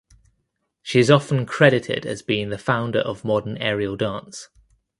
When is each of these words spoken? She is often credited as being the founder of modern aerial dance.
She 0.81 0.99
is 0.99 1.11
often 1.11 1.45
credited 1.45 2.07
as 2.07 2.23
being 2.23 2.49
the 2.49 2.57
founder 2.57 3.01
of 3.01 3.23
modern 3.23 3.55
aerial 3.57 3.95
dance. 3.95 4.49